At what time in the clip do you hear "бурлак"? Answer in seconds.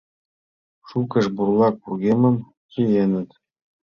1.35-1.75